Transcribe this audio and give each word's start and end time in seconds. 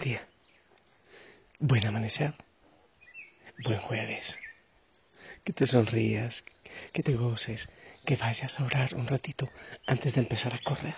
Buen 0.00 0.12
día. 0.12 0.28
Buen 1.58 1.86
amanecer. 1.86 2.34
Buen 3.62 3.80
jueves. 3.80 4.40
Que 5.44 5.52
te 5.52 5.66
sonrías, 5.66 6.42
que 6.94 7.02
te 7.02 7.16
goces, 7.16 7.68
que 8.06 8.16
vayas 8.16 8.58
a 8.58 8.64
orar 8.64 8.94
un 8.94 9.06
ratito 9.06 9.50
antes 9.86 10.14
de 10.14 10.22
empezar 10.22 10.54
a 10.54 10.58
correr. 10.60 10.96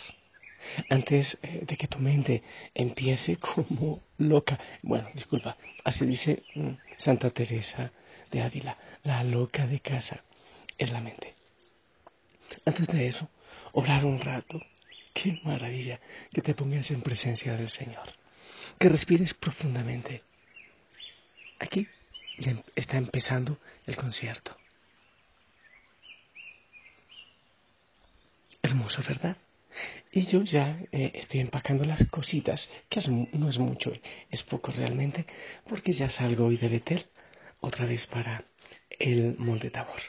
Antes 0.89 1.37
eh, 1.43 1.65
de 1.67 1.77
que 1.77 1.89
tu 1.89 1.99
mente 1.99 2.45
empiece 2.75 3.39
como 3.39 4.05
loca. 4.19 4.61
Bueno, 4.83 5.11
disculpa, 5.15 5.57
así 5.83 6.07
dice 6.07 6.45
mm, 6.55 6.71
Santa 6.97 7.31
Teresa 7.31 7.91
de 8.31 8.43
Ávila, 8.43 8.79
la 9.03 9.25
loca 9.25 9.67
de 9.67 9.81
casa 9.81 10.23
es 10.79 10.93
la 10.93 11.01
mente. 11.01 11.35
Antes 12.65 12.87
de 12.87 13.09
eso, 13.09 13.29
orar 13.73 14.05
un 14.05 14.21
rato. 14.21 14.61
Qué 15.13 15.41
maravilla 15.43 15.99
que 16.33 16.41
te 16.41 16.55
pongas 16.55 16.93
en 16.93 17.03
presencia 17.03 17.57
del 17.57 17.71
Señor 17.71 18.22
que 18.83 18.89
respires 18.89 19.33
profundamente. 19.33 20.25
Aquí 21.61 21.87
ya 22.37 22.61
está 22.75 22.97
empezando 22.97 23.59
el 23.87 23.95
concierto. 23.95 24.57
Hermoso, 28.61 29.01
¿verdad? 29.07 29.37
Y 30.11 30.23
yo 30.23 30.43
ya 30.43 30.81
eh, 30.91 31.13
estoy 31.15 31.39
empacando 31.39 31.85
las 31.85 32.09
cositas, 32.09 32.69
que 32.89 33.01
no 33.33 33.49
es 33.51 33.59
mucho, 33.59 33.93
es 34.31 34.43
poco 34.43 34.73
realmente, 34.73 35.27
porque 35.69 35.93
ya 35.93 36.09
salgo 36.09 36.47
hoy 36.47 36.57
de 36.57 36.69
Betel, 36.69 37.07
otra 37.61 37.87
vez 37.87 38.09
para 38.09 38.47
el 38.99 39.37
Monte 39.39 39.71
Tabor. 39.71 40.03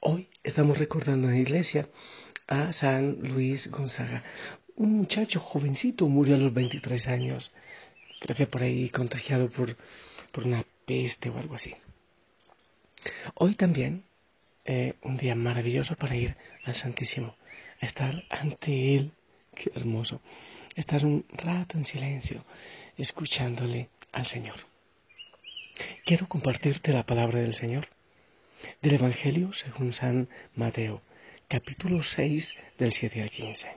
Hoy 0.00 0.28
estamos 0.42 0.78
recordando 0.78 1.28
en 1.28 1.34
la 1.34 1.40
iglesia 1.40 1.88
a 2.48 2.72
San 2.72 3.20
Luis 3.20 3.70
Gonzaga, 3.70 4.24
un 4.74 4.94
muchacho 4.94 5.38
jovencito, 5.38 6.08
murió 6.08 6.34
a 6.34 6.38
los 6.38 6.52
23 6.52 7.06
años 7.06 7.52
creo 8.20 8.48
por 8.48 8.62
ahí 8.62 8.88
contagiado 8.90 9.50
por, 9.50 9.76
por 10.30 10.44
una 10.44 10.64
peste 10.86 11.30
o 11.30 11.38
algo 11.38 11.54
así. 11.56 11.74
Hoy 13.34 13.54
también, 13.54 14.04
eh, 14.64 14.94
un 15.02 15.16
día 15.16 15.34
maravilloso 15.34 15.96
para 15.96 16.14
ir 16.14 16.36
al 16.64 16.74
Santísimo, 16.74 17.34
estar 17.80 18.24
ante 18.28 18.96
Él, 18.96 19.12
qué 19.54 19.72
hermoso, 19.74 20.20
estar 20.76 21.04
un 21.04 21.24
rato 21.32 21.78
en 21.78 21.84
silencio, 21.86 22.44
escuchándole 22.96 23.88
al 24.12 24.26
Señor. 24.26 24.56
Quiero 26.04 26.28
compartirte 26.28 26.92
la 26.92 27.06
palabra 27.06 27.40
del 27.40 27.54
Señor, 27.54 27.88
del 28.82 28.94
Evangelio 28.94 29.52
según 29.54 29.94
San 29.94 30.28
Mateo, 30.54 31.00
capítulo 31.48 32.02
6 32.02 32.54
del 32.78 32.92
7 32.92 33.22
al 33.22 33.30
15. 33.30 33.76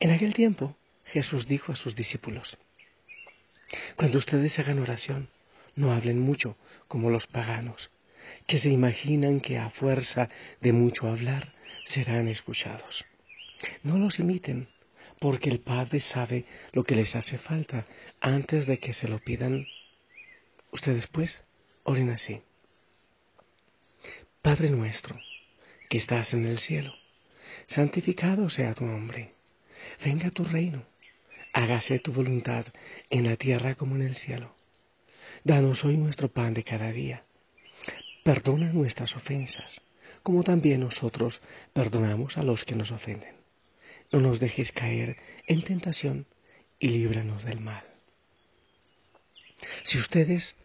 En 0.00 0.10
aquel 0.10 0.34
tiempo, 0.34 0.76
Jesús 1.06 1.46
dijo 1.46 1.72
a 1.72 1.76
sus 1.76 1.94
discípulos, 1.94 2.58
cuando 3.96 4.18
ustedes 4.18 4.58
hagan 4.58 4.78
oración, 4.78 5.28
no 5.74 5.92
hablen 5.92 6.20
mucho 6.20 6.56
como 6.88 7.10
los 7.10 7.26
paganos, 7.26 7.90
que 8.46 8.58
se 8.58 8.70
imaginan 8.70 9.40
que 9.40 9.58
a 9.58 9.70
fuerza 9.70 10.28
de 10.60 10.72
mucho 10.72 11.08
hablar 11.08 11.52
serán 11.84 12.28
escuchados. 12.28 13.04
No 13.82 13.98
los 13.98 14.18
imiten, 14.18 14.68
porque 15.20 15.50
el 15.50 15.60
Padre 15.60 16.00
sabe 16.00 16.44
lo 16.72 16.84
que 16.84 16.96
les 16.96 17.14
hace 17.16 17.38
falta 17.38 17.86
antes 18.20 18.66
de 18.66 18.78
que 18.78 18.92
se 18.92 19.08
lo 19.08 19.18
pidan. 19.18 19.66
Ustedes 20.72 21.06
pues 21.06 21.44
oren 21.84 22.10
así. 22.10 22.40
Padre 24.42 24.70
nuestro, 24.70 25.18
que 25.88 25.98
estás 25.98 26.34
en 26.34 26.46
el 26.46 26.58
cielo, 26.58 26.94
santificado 27.66 28.50
sea 28.50 28.74
tu 28.74 28.84
nombre, 28.84 29.32
venga 30.04 30.30
tu 30.30 30.44
reino 30.44 30.84
hágase 31.56 31.98
tu 32.00 32.12
voluntad 32.12 32.66
en 33.08 33.24
la 33.24 33.36
tierra 33.36 33.76
como 33.76 33.96
en 33.96 34.02
el 34.02 34.14
cielo. 34.14 34.54
Danos 35.42 35.86
hoy 35.86 35.96
nuestro 35.96 36.28
pan 36.28 36.52
de 36.52 36.62
cada 36.62 36.92
día. 36.92 37.24
Perdona 38.22 38.74
nuestras 38.74 39.16
ofensas, 39.16 39.80
como 40.22 40.42
también 40.42 40.80
nosotros 40.80 41.40
perdonamos 41.72 42.36
a 42.36 42.42
los 42.42 42.66
que 42.66 42.74
nos 42.74 42.90
ofenden. 42.90 43.36
No 44.12 44.20
nos 44.20 44.38
dejes 44.38 44.70
caer 44.70 45.16
en 45.46 45.62
tentación 45.62 46.26
y 46.78 46.88
líbranos 46.88 47.42
del 47.44 47.60
mal. 47.60 47.84
Si 49.84 49.96
ustedes 49.96 50.56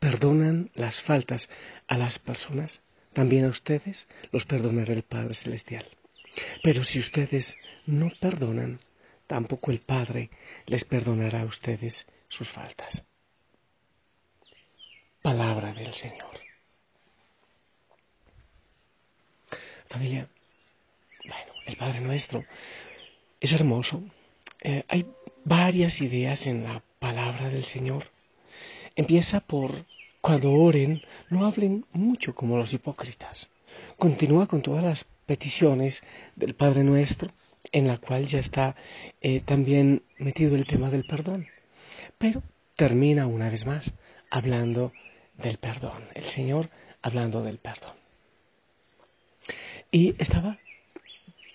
perdonan 0.00 0.72
las 0.74 1.00
faltas 1.00 1.48
a 1.86 1.96
las 1.96 2.18
personas, 2.18 2.82
también 3.12 3.44
a 3.44 3.50
ustedes 3.50 4.08
los 4.32 4.46
perdonará 4.46 4.92
el 4.94 5.04
Padre 5.04 5.34
Celestial. 5.34 5.86
Pero 6.60 6.82
si 6.82 6.98
ustedes 6.98 7.56
no 7.86 8.10
perdonan, 8.20 8.80
tampoco 9.30 9.70
el 9.70 9.78
Padre 9.78 10.28
les 10.66 10.84
perdonará 10.84 11.42
a 11.42 11.44
ustedes 11.44 12.04
sus 12.28 12.48
faltas. 12.48 13.06
Palabra 15.22 15.72
del 15.72 15.94
Señor. 15.94 16.34
Familia, 19.88 20.28
bueno, 21.24 21.52
el 21.64 21.76
Padre 21.76 22.00
Nuestro 22.00 22.44
es 23.38 23.52
hermoso. 23.52 24.02
Eh, 24.62 24.82
hay 24.88 25.06
varias 25.44 26.00
ideas 26.00 26.48
en 26.48 26.64
la 26.64 26.82
palabra 26.98 27.50
del 27.50 27.64
Señor. 27.64 28.10
Empieza 28.96 29.38
por 29.38 29.86
cuando 30.20 30.50
oren, 30.50 31.02
no 31.28 31.46
hablen 31.46 31.86
mucho 31.92 32.34
como 32.34 32.56
los 32.56 32.72
hipócritas. 32.72 33.48
Continúa 33.96 34.48
con 34.48 34.60
todas 34.60 34.82
las 34.82 35.04
peticiones 35.26 36.02
del 36.34 36.56
Padre 36.56 36.82
Nuestro 36.82 37.30
en 37.72 37.86
la 37.86 37.98
cual 37.98 38.26
ya 38.26 38.38
está 38.38 38.76
eh, 39.20 39.40
también 39.40 40.02
metido 40.18 40.56
el 40.56 40.66
tema 40.66 40.90
del 40.90 41.04
perdón. 41.04 41.46
Pero 42.18 42.42
termina 42.76 43.26
una 43.26 43.50
vez 43.50 43.66
más 43.66 43.94
hablando 44.30 44.92
del 45.38 45.58
perdón, 45.58 46.08
el 46.14 46.24
Señor 46.24 46.70
hablando 47.02 47.42
del 47.42 47.58
perdón. 47.58 47.94
Y 49.90 50.14
estaba 50.18 50.58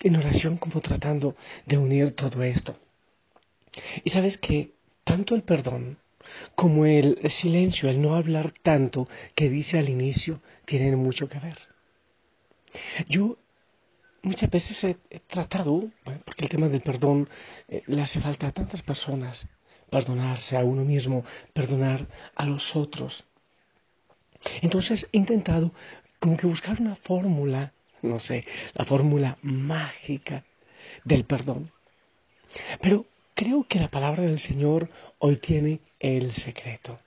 en 0.00 0.16
oración 0.16 0.58
como 0.58 0.80
tratando 0.80 1.36
de 1.64 1.78
unir 1.78 2.14
todo 2.14 2.42
esto. 2.42 2.78
Y 4.04 4.10
sabes 4.10 4.38
que 4.38 4.72
tanto 5.04 5.34
el 5.34 5.42
perdón 5.42 5.98
como 6.54 6.86
el 6.86 7.18
silencio, 7.30 7.88
el 7.88 8.02
no 8.02 8.16
hablar 8.16 8.52
tanto 8.62 9.08
que 9.34 9.48
dice 9.48 9.78
al 9.78 9.88
inicio, 9.88 10.40
tienen 10.64 10.98
mucho 10.98 11.28
que 11.28 11.38
ver. 11.38 11.58
Yo 13.08 13.38
muchas 14.22 14.50
veces 14.50 14.82
he, 14.84 15.20
tratado, 15.28 15.90
porque 16.24 16.44
el 16.44 16.50
tema 16.50 16.68
del 16.68 16.80
perdón 16.80 17.28
eh, 17.68 17.82
le 17.86 18.02
hace 18.02 18.20
falta 18.20 18.48
a 18.48 18.52
tantas 18.52 18.82
personas, 18.82 19.48
perdonarse 19.90 20.56
a 20.56 20.64
uno 20.64 20.84
mismo, 20.84 21.24
perdonar 21.52 22.06
a 22.34 22.44
los 22.46 22.74
otros. 22.74 23.24
Entonces 24.62 25.08
he 25.12 25.18
intentado 25.18 25.72
como 26.18 26.36
que 26.36 26.46
buscar 26.46 26.80
una 26.80 26.96
fórmula, 26.96 27.72
no 28.02 28.18
sé, 28.20 28.44
la 28.74 28.84
fórmula 28.84 29.38
mágica 29.42 30.44
del 31.04 31.24
perdón. 31.24 31.72
Pero 32.80 33.06
creo 33.34 33.66
que 33.68 33.80
la 33.80 33.90
palabra 33.90 34.22
del 34.22 34.38
Señor 34.38 34.88
hoy 35.18 35.36
tiene 35.36 35.80
el 36.00 36.32
secreto. 36.32 36.98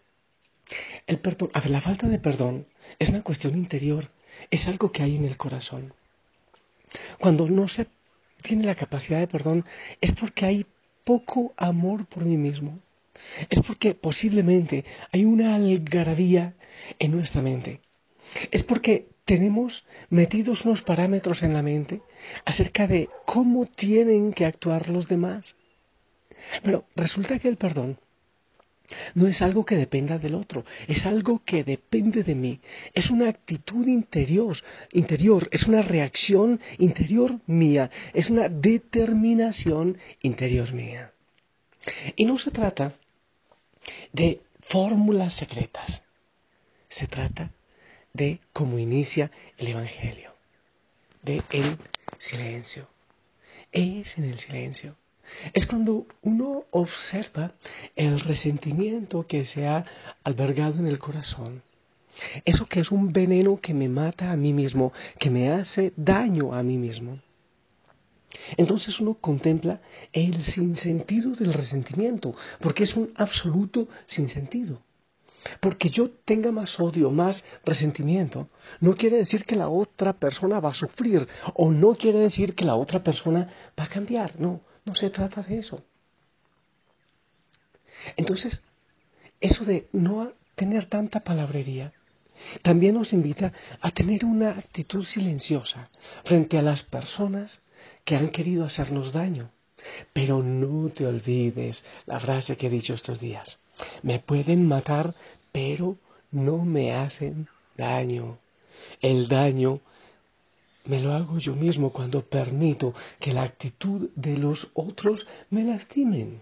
El 1.07 1.19
perdón, 1.19 1.49
a 1.53 1.61
ver, 1.61 1.71
la 1.71 1.81
falta 1.81 2.07
de 2.07 2.19
perdón 2.19 2.67
es 2.99 3.09
una 3.09 3.23
cuestión 3.23 3.55
interior, 3.55 4.11
es 4.51 4.67
algo 4.67 4.91
que 4.91 5.03
hay 5.03 5.15
en 5.15 5.25
el 5.25 5.37
corazón. 5.37 5.93
Cuando 7.19 7.47
no 7.47 7.67
se 7.67 7.87
tiene 8.41 8.65
la 8.65 8.75
capacidad 8.75 9.19
de 9.19 9.27
perdón 9.27 9.65
es 10.01 10.11
porque 10.13 10.45
hay 10.45 10.65
poco 11.03 11.53
amor 11.57 12.05
por 12.05 12.25
mí 12.25 12.37
mismo. 12.37 12.79
Es 13.49 13.61
porque 13.61 13.95
posiblemente 13.95 14.85
hay 15.11 15.25
una 15.25 15.55
algarabía 15.55 16.55
en 16.99 17.11
nuestra 17.11 17.41
mente. 17.41 17.81
Es 18.51 18.63
porque 18.63 19.09
tenemos 19.25 19.85
metidos 20.09 20.65
unos 20.65 20.81
parámetros 20.81 21.43
en 21.43 21.53
la 21.53 21.61
mente 21.61 22.01
acerca 22.45 22.87
de 22.87 23.09
cómo 23.25 23.65
tienen 23.65 24.33
que 24.33 24.45
actuar 24.45 24.89
los 24.89 25.07
demás. 25.07 25.55
Pero 26.63 26.85
resulta 26.95 27.37
que 27.39 27.49
el 27.49 27.57
perdón 27.57 27.99
no 29.13 29.27
es 29.27 29.41
algo 29.41 29.65
que 29.65 29.75
dependa 29.75 30.17
del 30.17 30.35
otro, 30.35 30.65
es 30.87 31.05
algo 31.05 31.41
que 31.43 31.63
depende 31.63 32.23
de 32.23 32.35
mí, 32.35 32.59
es 32.93 33.09
una 33.09 33.29
actitud 33.29 33.87
interior, 33.87 34.57
interior, 34.91 35.47
es 35.51 35.63
una 35.63 35.81
reacción 35.81 36.59
interior 36.77 37.39
mía, 37.45 37.89
es 38.13 38.29
una 38.29 38.49
determinación 38.49 39.97
interior 40.21 40.73
mía. 40.73 41.11
Y 42.15 42.25
no 42.25 42.37
se 42.37 42.51
trata 42.51 42.95
de 44.11 44.41
fórmulas 44.61 45.33
secretas, 45.35 46.03
se 46.89 47.07
trata 47.07 47.51
de 48.13 48.39
cómo 48.53 48.79
inicia 48.79 49.31
el 49.57 49.69
Evangelio, 49.69 50.31
de 51.21 51.41
el 51.51 51.77
silencio. 52.17 52.87
Es 53.71 54.17
en 54.17 54.25
el 54.25 54.39
silencio 54.39 54.95
es 55.53 55.65
cuando 55.65 56.07
uno 56.21 56.65
observa 56.71 57.53
el 57.95 58.19
resentimiento 58.19 59.25
que 59.27 59.45
se 59.45 59.67
ha 59.67 59.85
albergado 60.23 60.79
en 60.79 60.87
el 60.87 60.99
corazón. 60.99 61.63
Eso 62.45 62.65
que 62.65 62.81
es 62.81 62.91
un 62.91 63.13
veneno 63.13 63.59
que 63.61 63.73
me 63.73 63.87
mata 63.87 64.31
a 64.31 64.35
mí 64.35 64.53
mismo, 64.53 64.91
que 65.19 65.29
me 65.29 65.49
hace 65.49 65.93
daño 65.95 66.53
a 66.53 66.63
mí 66.63 66.77
mismo. 66.77 67.19
Entonces 68.57 68.99
uno 68.99 69.15
contempla 69.15 69.81
el 70.13 70.41
sinsentido 70.43 71.31
del 71.31 71.53
resentimiento, 71.53 72.35
porque 72.59 72.83
es 72.83 72.95
un 72.95 73.11
absoluto 73.15 73.87
sinsentido. 74.05 74.81
Porque 75.61 75.89
yo 75.89 76.09
tenga 76.25 76.51
más 76.51 76.79
odio, 76.79 77.11
más 77.11 77.45
resentimiento, 77.65 78.49
no 78.81 78.93
quiere 78.95 79.17
decir 79.17 79.45
que 79.45 79.55
la 79.55 79.69
otra 79.69 80.13
persona 80.13 80.59
va 80.59 80.69
a 80.69 80.73
sufrir 80.73 81.27
o 81.53 81.71
no 81.71 81.95
quiere 81.95 82.19
decir 82.19 82.55
que 82.55 82.65
la 82.65 82.75
otra 82.75 83.03
persona 83.03 83.49
va 83.79 83.85
a 83.85 83.89
cambiar, 83.89 84.39
no. 84.39 84.61
No 84.89 84.95
se 84.95 85.11
trata 85.11 85.43
de 85.43 85.59
eso. 85.59 85.83
Entonces, 88.17 88.63
eso 89.39 89.63
de 89.63 89.87
no 89.93 90.33
tener 90.55 90.85
tanta 90.85 91.19
palabrería 91.19 91.93
también 92.63 92.95
nos 92.95 93.13
invita 93.13 93.53
a 93.81 93.91
tener 93.91 94.25
una 94.25 94.49
actitud 94.49 95.05
silenciosa 95.05 95.91
frente 96.23 96.57
a 96.57 96.63
las 96.63 96.81
personas 96.81 97.61
que 98.03 98.15
han 98.15 98.29
querido 98.29 98.65
hacernos 98.65 99.13
daño. 99.13 99.51
Pero 100.11 100.41
no 100.41 100.89
te 100.89 101.05
olvides 101.05 101.83
la 102.07 102.19
frase 102.19 102.57
que 102.57 102.65
he 102.65 102.71
dicho 102.71 102.95
estos 102.95 103.19
días. 103.19 103.59
Me 104.01 104.17
pueden 104.17 104.67
matar, 104.67 105.13
pero 105.51 105.97
no 106.31 106.65
me 106.65 106.95
hacen 106.95 107.47
daño. 107.77 108.39
El 109.01 109.27
daño 109.27 109.81
me 110.85 110.99
lo 110.99 111.13
hago 111.13 111.37
yo 111.37 111.55
mismo 111.55 111.91
cuando 111.91 112.25
permito 112.25 112.93
que 113.19 113.33
la 113.33 113.43
actitud 113.43 114.09
de 114.15 114.37
los 114.37 114.69
otros 114.73 115.27
me 115.49 115.63
lastimen. 115.63 116.41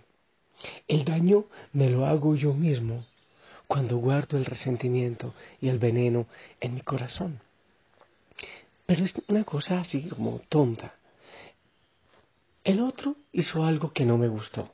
El 0.87 1.05
daño 1.05 1.45
me 1.73 1.89
lo 1.89 2.05
hago 2.05 2.35
yo 2.35 2.53
mismo 2.53 3.05
cuando 3.67 3.97
guardo 3.97 4.37
el 4.37 4.45
resentimiento 4.45 5.33
y 5.59 5.69
el 5.69 5.79
veneno 5.79 6.27
en 6.59 6.75
mi 6.75 6.81
corazón. 6.81 7.41
Pero 8.85 9.03
es 9.03 9.13
una 9.27 9.43
cosa 9.43 9.81
así 9.81 10.03
como 10.03 10.39
tonta. 10.47 10.95
El 12.63 12.79
otro 12.79 13.15
hizo 13.31 13.65
algo 13.65 13.91
que 13.91 14.05
no 14.05 14.17
me 14.17 14.27
gustó. 14.27 14.71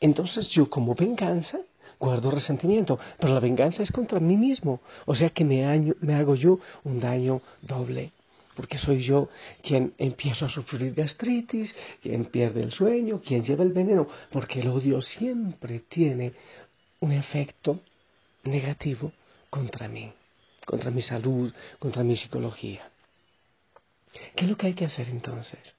Entonces 0.00 0.48
yo 0.48 0.68
como 0.68 0.94
venganza 0.94 1.58
guardo 1.98 2.30
resentimiento, 2.30 2.98
pero 3.18 3.34
la 3.34 3.40
venganza 3.40 3.82
es 3.82 3.92
contra 3.92 4.20
mí 4.20 4.36
mismo, 4.36 4.80
o 5.04 5.14
sea 5.14 5.28
que 5.30 5.44
me, 5.44 5.94
me 6.00 6.14
hago 6.14 6.34
yo 6.34 6.58
un 6.82 6.98
daño 6.98 7.42
doble 7.60 8.12
porque 8.54 8.78
soy 8.78 9.00
yo 9.02 9.28
quien 9.62 9.94
empiezo 9.98 10.46
a 10.46 10.48
sufrir 10.48 10.94
gastritis, 10.94 11.74
quien 12.02 12.26
pierde 12.26 12.62
el 12.62 12.72
sueño, 12.72 13.20
quien 13.20 13.44
lleva 13.44 13.64
el 13.64 13.72
veneno, 13.72 14.08
porque 14.30 14.60
el 14.60 14.68
odio 14.68 15.00
siempre 15.02 15.80
tiene 15.80 16.34
un 17.00 17.12
efecto 17.12 17.80
negativo 18.44 19.12
contra 19.48 19.88
mí, 19.88 20.12
contra 20.66 20.90
mi 20.90 21.02
salud, 21.02 21.52
contra 21.78 22.02
mi 22.02 22.16
psicología. 22.16 22.90
¿Qué 24.34 24.44
es 24.44 24.50
lo 24.50 24.56
que 24.56 24.66
hay 24.66 24.74
que 24.74 24.84
hacer 24.84 25.08
entonces 25.08 25.76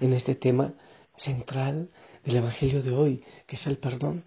en 0.00 0.12
este 0.12 0.34
tema 0.34 0.74
central 1.16 1.90
del 2.24 2.36
Evangelio 2.36 2.82
de 2.82 2.92
hoy, 2.92 3.24
que 3.46 3.56
es 3.56 3.66
el 3.66 3.78
perdón? 3.78 4.24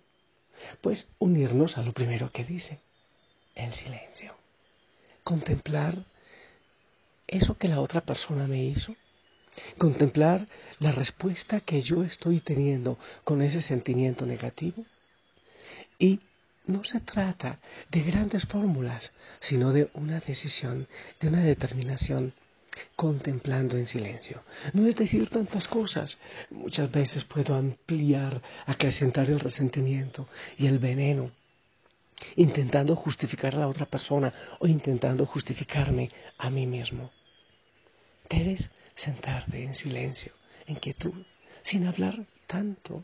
Pues 0.81 1.07
unirnos 1.19 1.77
a 1.77 1.83
lo 1.83 1.93
primero 1.93 2.31
que 2.31 2.43
dice, 2.43 2.79
el 3.55 3.73
silencio. 3.73 4.35
Contemplar 5.23 6.05
eso 7.27 7.57
que 7.57 7.67
la 7.67 7.79
otra 7.81 8.01
persona 8.01 8.47
me 8.47 8.63
hizo, 8.63 8.95
contemplar 9.77 10.47
la 10.79 10.91
respuesta 10.91 11.59
que 11.59 11.81
yo 11.81 12.03
estoy 12.03 12.39
teniendo 12.39 12.97
con 13.23 13.41
ese 13.41 13.61
sentimiento 13.61 14.25
negativo. 14.25 14.85
Y 15.99 16.19
no 16.65 16.83
se 16.83 16.99
trata 16.99 17.59
de 17.89 18.01
grandes 18.03 18.45
fórmulas, 18.45 19.13
sino 19.39 19.73
de 19.73 19.89
una 19.93 20.19
decisión, 20.19 20.87
de 21.19 21.29
una 21.29 21.41
determinación, 21.41 22.33
contemplando 22.95 23.77
en 23.77 23.87
silencio. 23.87 24.43
No 24.73 24.85
es 24.85 24.95
decir 24.95 25.29
tantas 25.29 25.67
cosas. 25.67 26.19
Muchas 26.51 26.91
veces 26.91 27.23
puedo 27.23 27.55
ampliar, 27.55 28.41
acrecentar 28.65 29.29
el 29.29 29.39
resentimiento 29.39 30.27
y 30.57 30.67
el 30.67 30.77
veneno 30.77 31.31
intentando 32.35 32.95
justificar 32.95 33.55
a 33.55 33.59
la 33.59 33.67
otra 33.67 33.85
persona 33.85 34.33
o 34.59 34.67
intentando 34.67 35.25
justificarme 35.25 36.09
a 36.37 36.49
mí 36.49 36.65
mismo. 36.65 37.11
Debes 38.29 38.71
sentarte 38.95 39.63
en 39.63 39.75
silencio, 39.75 40.33
en 40.65 40.75
quietud, 40.75 41.25
sin 41.63 41.87
hablar 41.87 42.25
tanto, 42.47 43.03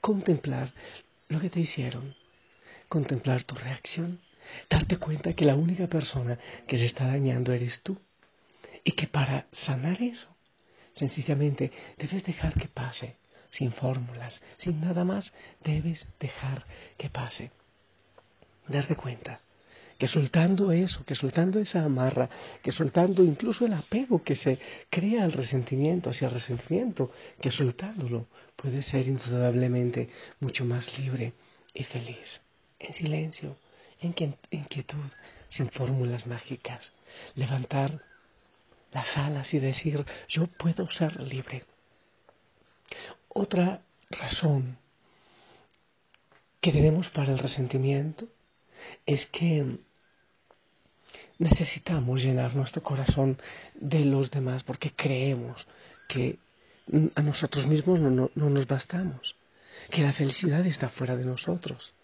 contemplar 0.00 0.72
lo 1.28 1.40
que 1.40 1.50
te 1.50 1.60
hicieron, 1.60 2.16
contemplar 2.88 3.44
tu 3.44 3.54
reacción, 3.54 4.20
darte 4.68 4.96
cuenta 4.96 5.34
que 5.34 5.44
la 5.44 5.54
única 5.54 5.86
persona 5.86 6.38
que 6.66 6.76
se 6.76 6.86
está 6.86 7.06
dañando 7.06 7.52
eres 7.52 7.82
tú. 7.82 8.00
Y 8.84 8.92
que 8.92 9.06
para 9.06 9.46
sanar 9.52 10.02
eso, 10.02 10.28
sencillamente 10.92 11.70
debes 11.98 12.24
dejar 12.24 12.54
que 12.54 12.66
pase, 12.66 13.16
sin 13.50 13.70
fórmulas, 13.70 14.42
sin 14.56 14.80
nada 14.80 15.04
más, 15.04 15.32
debes 15.62 16.08
dejar 16.18 16.66
que 16.98 17.08
pase 17.08 17.52
darte 18.68 18.96
cuenta 18.96 19.40
que 20.02 20.08
soltando 20.08 20.72
eso, 20.72 21.04
que 21.04 21.14
soltando 21.14 21.60
esa 21.60 21.84
amarra, 21.84 22.28
que 22.60 22.72
soltando 22.72 23.22
incluso 23.22 23.66
el 23.66 23.72
apego 23.72 24.20
que 24.24 24.34
se 24.34 24.58
crea 24.90 25.22
al 25.22 25.30
resentimiento, 25.30 26.10
hacia 26.10 26.26
el 26.26 26.34
resentimiento, 26.34 27.12
que 27.40 27.52
soltándolo 27.52 28.26
puede 28.56 28.82
ser 28.82 29.06
indudablemente 29.06 30.08
mucho 30.40 30.64
más 30.64 30.98
libre 30.98 31.34
y 31.72 31.84
feliz, 31.84 32.40
en 32.80 32.94
silencio, 32.94 33.56
en 34.00 34.12
inquietud, 34.50 35.08
sin 35.46 35.70
fórmulas 35.70 36.26
mágicas, 36.26 36.92
levantar 37.36 38.02
las 38.90 39.16
alas 39.16 39.54
y 39.54 39.60
decir, 39.60 40.04
yo 40.28 40.48
puedo 40.48 40.90
ser 40.90 41.20
libre. 41.20 41.64
Otra 43.28 43.82
razón 44.10 44.78
que 46.60 46.72
tenemos 46.72 47.08
para 47.10 47.30
el 47.30 47.38
resentimiento 47.38 48.26
es 49.06 49.26
que 49.26 49.78
necesitamos 51.38 52.22
llenar 52.22 52.54
nuestro 52.54 52.82
corazón 52.82 53.38
de 53.74 54.04
los 54.04 54.30
demás 54.30 54.62
porque 54.62 54.92
creemos 54.92 55.66
que 56.08 56.38
a 57.14 57.22
nosotros 57.22 57.66
mismos 57.66 58.00
no, 58.00 58.30
nos 58.34 58.66
bastamos, 58.66 59.36
que 59.90 60.02
la 60.02 60.12
felicidad 60.12 60.64
está 60.66 60.88
fuera 60.88 61.16
de 61.16 61.24
nosotros, 61.24 61.94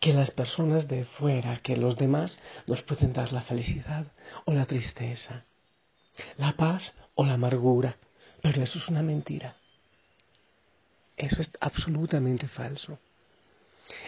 que 0.00 0.12
las 0.12 0.30
personas 0.30 0.88
de 0.88 1.04
fuera, 1.04 1.58
que 1.58 1.76
los 1.76 1.96
demás 1.96 2.38
nos 2.66 2.82
pueden 2.82 3.12
dar 3.12 3.32
la 3.32 3.42
felicidad 3.42 4.06
o 4.44 4.52
la 4.52 4.66
tristeza, 4.66 5.44
la 6.36 6.52
paz 6.52 6.94
o 7.14 7.24
la 7.24 7.34
amargura, 7.34 7.96
pero 8.42 8.62
eso 8.62 8.78
es 8.78 8.88
una 8.88 9.02
mentira. 9.02 9.56
Eso 11.16 11.40
es 11.40 11.50
absolutamente 11.60 12.46
falso. 12.46 12.98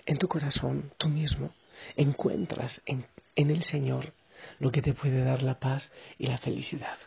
En 0.04 0.18
tu 0.18 0.28
corazón, 0.28 0.92
tú 0.98 1.08
mismo, 1.08 1.52
encuentras 1.96 2.82
en, 2.86 3.06
el 3.36 3.62
Señor 3.62 4.12
lo 4.58 4.70
que 4.70 4.82
te 4.82 4.94
puede 4.94 5.24
dar 5.24 5.42
la 5.42 5.58
paz 5.58 5.92
y 6.18 6.26
la 6.26 6.38
felicidad. 6.38 6.98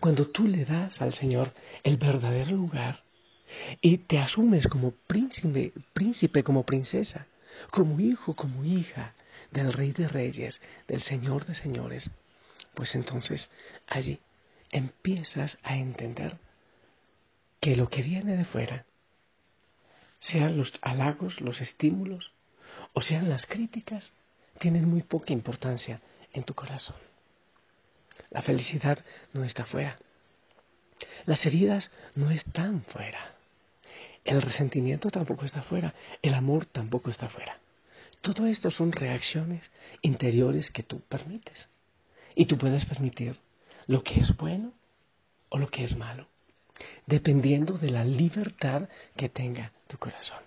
Cuando 0.00 0.28
tú 0.28 0.48
le 0.48 0.64
das 0.64 1.02
al 1.02 1.12
Señor 1.12 1.52
el 1.82 1.96
verdadero 1.98 2.52
lugar 2.52 3.02
y 3.80 3.98
te 3.98 4.18
asumes 4.18 4.66
como 4.68 4.92
príncipe, 4.92 5.72
príncipe, 5.92 6.42
como 6.42 6.64
princesa, 6.64 7.26
como 7.70 8.00
hijo, 8.00 8.34
como 8.34 8.64
hija 8.64 9.14
del 9.50 9.72
Rey 9.72 9.92
de 9.92 10.08
Reyes, 10.08 10.60
del 10.88 11.02
Señor 11.02 11.46
de 11.46 11.54
Señores, 11.54 12.10
pues 12.74 12.94
entonces 12.94 13.50
allí 13.86 14.18
empiezas 14.70 15.58
a 15.62 15.76
entender 15.76 16.38
que 17.60 17.76
lo 17.76 17.88
que 17.88 18.02
viene 18.02 18.36
de 18.36 18.44
fuera, 18.44 18.84
sean 20.18 20.56
los 20.56 20.72
halagos, 20.82 21.40
los 21.40 21.60
estímulos, 21.60 22.32
o 22.96 23.02
sean 23.02 23.28
las 23.28 23.44
críticas, 23.44 24.10
tienen 24.58 24.88
muy 24.88 25.02
poca 25.02 25.34
importancia 25.34 26.00
en 26.32 26.44
tu 26.44 26.54
corazón. 26.54 26.96
La 28.30 28.40
felicidad 28.40 29.04
no 29.34 29.44
está 29.44 29.66
fuera. 29.66 29.98
Las 31.26 31.44
heridas 31.44 31.90
no 32.14 32.30
están 32.30 32.84
fuera. 32.84 33.34
El 34.24 34.40
resentimiento 34.40 35.10
tampoco 35.10 35.44
está 35.44 35.62
fuera. 35.62 35.92
El 36.22 36.32
amor 36.32 36.64
tampoco 36.64 37.10
está 37.10 37.28
fuera. 37.28 37.60
Todo 38.22 38.46
esto 38.46 38.70
son 38.70 38.92
reacciones 38.92 39.70
interiores 40.00 40.70
que 40.70 40.82
tú 40.82 41.00
permites. 41.00 41.68
Y 42.34 42.46
tú 42.46 42.56
puedes 42.56 42.86
permitir 42.86 43.38
lo 43.86 44.02
que 44.04 44.20
es 44.20 44.34
bueno 44.38 44.72
o 45.50 45.58
lo 45.58 45.68
que 45.68 45.84
es 45.84 45.94
malo, 45.98 46.28
dependiendo 47.04 47.74
de 47.74 47.90
la 47.90 48.06
libertad 48.06 48.88
que 49.16 49.28
tenga 49.28 49.72
tu 49.86 49.98
corazón. 49.98 50.45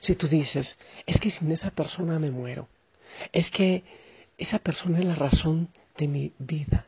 Si 0.00 0.14
tú 0.14 0.28
dices, 0.28 0.78
es 1.06 1.18
que 1.20 1.30
sin 1.30 1.50
esa 1.52 1.70
persona 1.70 2.18
me 2.18 2.30
muero, 2.30 2.68
es 3.32 3.50
que 3.50 3.84
esa 4.38 4.58
persona 4.58 4.98
es 4.98 5.04
la 5.04 5.14
razón 5.14 5.68
de 5.96 6.08
mi 6.08 6.32
vida, 6.38 6.86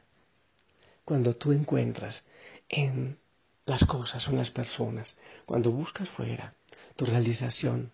cuando 1.04 1.34
tú 1.36 1.52
encuentras 1.52 2.24
en 2.68 3.18
las 3.66 3.84
cosas 3.84 4.26
en 4.28 4.36
las 4.36 4.50
personas, 4.50 5.16
cuando 5.46 5.70
buscas 5.70 6.08
fuera 6.08 6.54
tu 6.96 7.04
realización, 7.04 7.92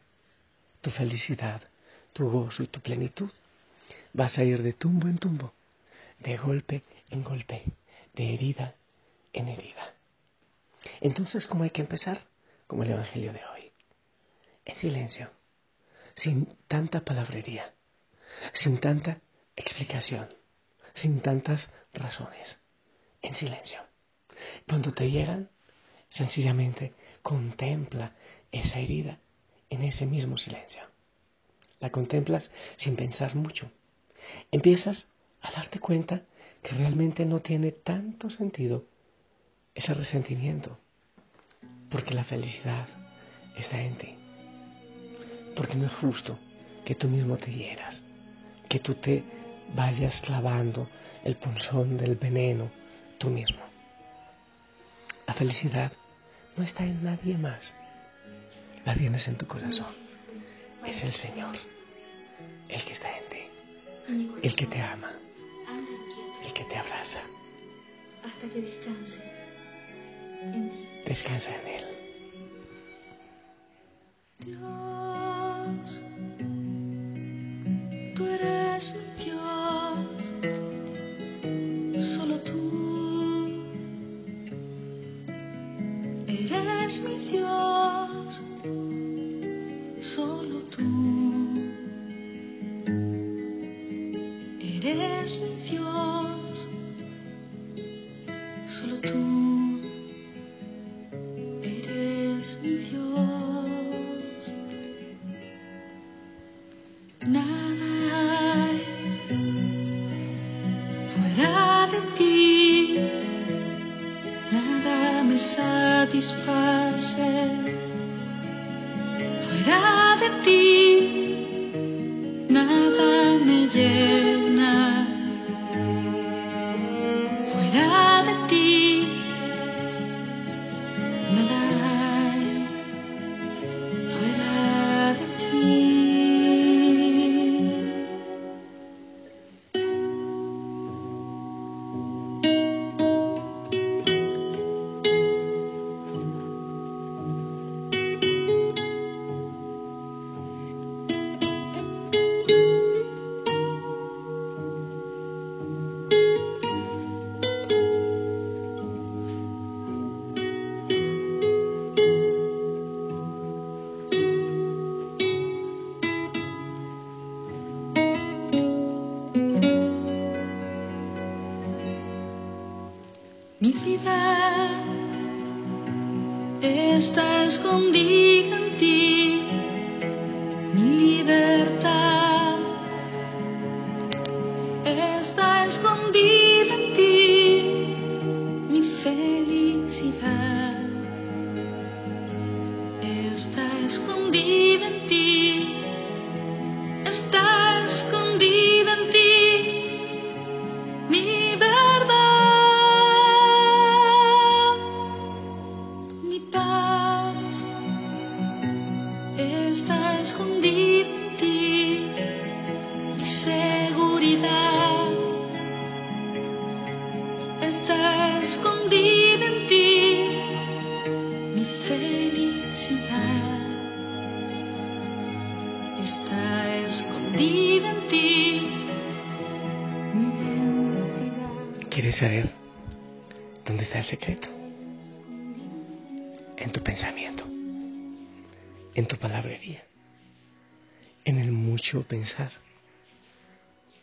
tu 0.81 0.91
felicidad, 0.91 1.63
tu 2.13 2.31
gozo 2.31 2.63
y 2.63 2.69
tu 2.69 2.81
plenitud, 2.81 3.31
vas 4.13 4.39
a 4.39 4.45
ir 4.45 4.63
de 4.63 4.73
tumbo 4.73 5.09
en 5.09 5.19
tumbo, 5.19 5.53
de 6.21 6.37
golpe 6.37 6.83
en 7.11 7.23
golpe, 7.23 7.65
de 8.15 8.35
herida 8.35 8.75
en 9.33 9.49
herida. 9.49 9.95
Entonces, 11.01 11.47
¿cómo 11.47 11.65
hay 11.65 11.71
que 11.71 11.83
empezar? 11.83 12.19
Como 12.67 12.83
el 12.83 12.91
Evangelio 12.91 13.33
de 13.33 13.41
hoy. 13.45 13.58
En 14.69 14.77
silencio, 14.77 15.31
sin 16.15 16.47
tanta 16.69 17.01
palabrería, 17.01 17.73
sin 18.53 18.79
tanta 18.79 19.23
explicación, 19.57 20.29
sin 20.93 21.21
tantas 21.23 21.73
razones, 21.95 22.59
en 23.23 23.35
silencio. 23.35 23.81
Cuando 24.69 24.93
te 24.93 25.11
llegan, 25.11 25.49
sencillamente 26.11 26.93
contempla 27.23 28.13
esa 28.53 28.79
herida 28.79 29.19
en 29.71 29.85
ese 29.85 30.05
mismo 30.05 30.37
silencio. 30.37 30.83
La 31.81 31.91
contemplas 31.91 32.53
sin 32.77 32.95
pensar 32.95 33.37
mucho. 33.37 33.73
Empiezas 34.53 35.09
a 35.41 35.51
darte 35.51 35.79
cuenta 35.79 36.25
que 36.63 36.75
realmente 36.75 37.25
no 37.25 37.41
tiene 37.41 37.73
tanto 37.73 38.29
sentido 38.29 38.85
ese 39.75 39.95
resentimiento, 39.95 40.79
porque 41.89 42.13
la 42.13 42.25
felicidad 42.25 42.87
está 43.57 43.81
en 43.81 43.97
ti. 43.97 44.18
Porque 45.59 45.75
no 45.75 45.87
es 45.87 45.93
justo 45.95 46.39
que 46.85 46.95
tú 46.95 47.09
mismo 47.09 47.37
te 47.37 47.51
hieras, 47.51 48.01
que 48.69 48.79
tú 48.79 48.95
te 48.95 49.25
vayas 49.75 50.21
clavando 50.21 50.89
el 51.25 51.35
punzón 51.35 51.97
del 51.97 52.15
veneno 52.15 52.71
tú 53.19 53.29
mismo. 53.29 53.59
La 55.27 55.35
felicidad 55.35 55.91
no 56.57 56.63
está 56.63 56.85
en 56.85 57.03
nadie 57.03 57.37
más, 57.37 57.75
la 58.85 58.95
tienes 58.95 59.27
en 59.27 59.37
tu 59.37 59.49
corazón. 59.49 59.93
Es 60.87 61.03
el 61.03 61.13
Señor, 61.13 61.57
el 62.69 62.85
que 62.85 62.93
está 62.93 63.09
en 63.19 63.29
ti, 63.29 64.39
el 64.45 64.55
que 64.55 64.67
te 64.67 64.81
ama, 64.81 65.13
el 66.47 66.53
que 66.53 66.65
te 66.67 66.77
abraza. 66.77 67.19
Hasta 68.25 68.47
que 68.55 68.61
descanse 68.63 69.23
en 70.41 70.71
ti. 70.71 70.89
Descansa 71.05 71.51
en 71.57 71.67
Él. 71.67 71.98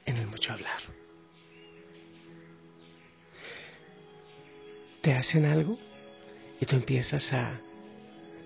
En 0.06 0.18
el 0.18 0.28
mucho 0.28 0.54
hablar. 0.54 0.82
Te 5.02 5.14
hacen 5.14 5.46
algo 5.46 5.78
y 6.60 6.66
tú 6.66 6.76
empiezas 6.76 7.32
a, 7.34 7.60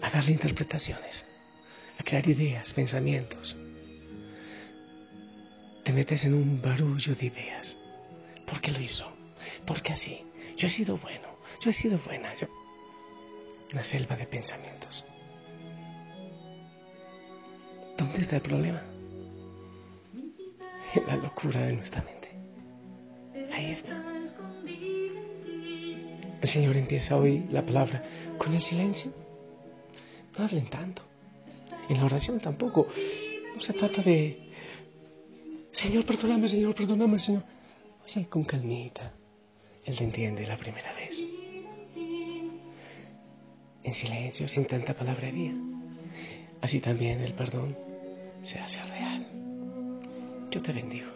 a 0.02 0.10
darle 0.10 0.32
interpretaciones, 0.32 1.26
a 1.98 2.04
crear 2.04 2.28
ideas, 2.28 2.74
pensamientos. 2.74 3.58
Te 5.86 5.94
metes 5.94 6.26
en 6.26 6.34
un 6.34 6.62
barullo 6.62 7.16
de 7.16 7.26
ideas. 7.26 7.78
¿Por 8.46 8.62
qué 8.62 8.72
lo 8.72 8.80
hizo? 8.80 9.20
porque 9.66 9.94
así, 9.94 10.26
yo 10.58 10.68
he 10.68 10.70
sido 10.70 10.98
bueno, 10.98 11.28
yo 11.62 11.70
he 11.70 11.74
sido 11.74 11.98
buena, 12.00 12.34
yo... 12.36 12.48
Una 13.72 13.84
selva 13.84 14.16
de 14.16 14.26
pensamientos. 14.26 15.06
¿Dónde 17.98 18.22
está 18.22 18.38
el 18.38 18.42
problema? 18.42 18.82
La 21.08 21.16
locura 21.16 21.62
de 21.62 21.74
nuestra 21.74 22.04
mente. 22.04 22.30
Ahí 23.54 23.72
está. 23.72 24.04
El 26.42 26.48
Señor 26.48 26.78
empieza 26.78 27.18
hoy 27.18 27.46
la 27.52 27.66
palabra 27.66 28.04
con 28.38 28.54
el 28.54 28.62
silencio. 28.62 29.12
No 30.38 30.46
hablen 30.46 30.70
tanto. 30.70 31.04
En 31.90 31.98
la 31.98 32.06
oración 32.06 32.40
tampoco. 32.40 32.88
No 33.56 33.62
se 33.62 33.74
trata 33.74 34.02
de, 34.02 34.50
Señor, 35.74 36.06
perdóname, 36.06 36.48
Señor, 36.48 36.74
perdóname, 36.76 37.20
Señor. 37.20 37.44
Oye, 38.06 38.26
con 38.28 38.44
calmita. 38.44 39.14
Él 39.86 39.98
te 39.98 40.04
entiende 40.04 40.48
la 40.48 40.58
primera 40.58 40.94
vez. 40.94 41.18
En 43.84 43.94
silencio, 43.94 44.48
sin 44.48 44.66
tanta 44.66 44.94
palabrería. 44.94 45.54
Así 46.62 46.80
también 46.80 47.22
el 47.22 47.34
perdón 47.34 47.78
se 48.44 48.60
hace. 48.60 48.89
Yo 50.52 50.64
te 50.64 50.72
bendigo. 50.72 51.08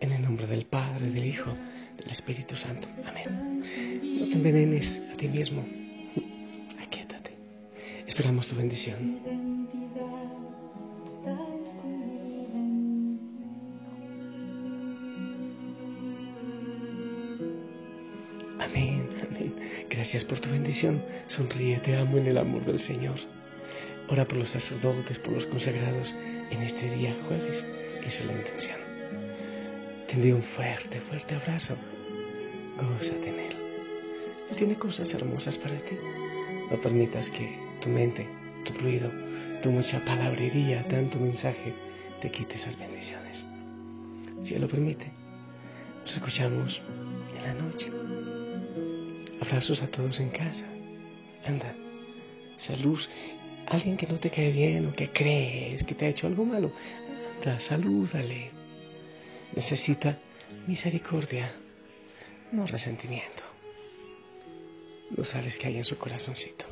En 0.00 0.12
el 0.12 0.22
nombre 0.22 0.46
del 0.46 0.64
Padre, 0.66 1.10
del 1.10 1.26
Hijo, 1.26 1.52
del 1.96 2.10
Espíritu 2.10 2.54
Santo. 2.54 2.86
Amén. 3.04 3.60
No 4.20 4.28
te 4.28 4.34
envenenes 4.34 5.00
a 5.12 5.16
ti 5.16 5.26
mismo. 5.26 5.64
Aquíétate. 6.80 7.32
Esperamos 8.06 8.46
tu 8.46 8.54
bendición. 8.54 9.66
Amén, 18.60 19.08
amén. 19.28 19.54
Gracias 19.90 20.24
por 20.24 20.38
tu 20.38 20.48
bendición. 20.48 21.02
Sonríe, 21.26 21.78
te 21.78 21.96
amo 21.96 22.18
en 22.18 22.28
el 22.28 22.38
amor 22.38 22.64
del 22.64 22.78
Señor. 22.78 23.16
Ora 24.08 24.28
por 24.28 24.38
los 24.38 24.50
sacerdotes, 24.50 25.18
por 25.18 25.32
los 25.32 25.46
consagrados 25.46 26.14
en 26.50 26.62
este 26.62 26.94
día 26.94 27.16
jueves. 27.26 27.87
Esa 28.08 28.20
es 28.20 28.26
la 28.26 28.32
intención. 28.32 28.78
Te 30.06 30.14
envío 30.14 30.36
un 30.36 30.42
fuerte, 30.42 30.98
fuerte 31.02 31.34
abrazo. 31.34 31.76
Gózate 32.80 33.28
en 33.28 33.38
Él. 33.38 33.56
Él 34.50 34.56
tiene 34.56 34.76
cosas 34.76 35.12
hermosas 35.12 35.58
para 35.58 35.74
ti. 35.74 35.94
No 36.70 36.80
permitas 36.80 37.28
que 37.28 37.58
tu 37.82 37.90
mente, 37.90 38.26
tu 38.64 38.72
ruido, 38.80 39.12
tu 39.60 39.70
mucha 39.70 40.02
palabrería, 40.06 40.88
tanto 40.88 41.18
mensaje, 41.18 41.74
te 42.22 42.30
quite 42.30 42.54
esas 42.54 42.78
bendiciones. 42.78 43.44
Si 44.42 44.54
Él 44.54 44.62
lo 44.62 44.68
permite, 44.68 45.12
nos 46.00 46.14
escuchamos 46.14 46.80
en 47.36 47.42
la 47.42 47.52
noche. 47.52 47.92
Abrazos 49.42 49.82
a 49.82 49.86
todos 49.88 50.18
en 50.20 50.30
casa. 50.30 50.64
Anda, 51.44 51.74
salud. 52.56 53.00
Alguien 53.66 53.98
que 53.98 54.06
no 54.06 54.18
te 54.18 54.30
cae 54.30 54.50
bien 54.50 54.86
o 54.86 54.94
que 54.94 55.10
crees 55.10 55.84
que 55.84 55.94
te 55.94 56.06
ha 56.06 56.08
hecho 56.08 56.26
algo 56.26 56.46
malo, 56.46 56.72
salúdale. 57.60 58.50
Necesita 59.54 60.18
misericordia, 60.66 61.52
no 62.52 62.66
resentimiento. 62.66 63.42
No 65.16 65.24
sabes 65.24 65.56
qué 65.56 65.68
hay 65.68 65.78
en 65.78 65.84
su 65.84 65.96
corazoncito. 65.96 66.67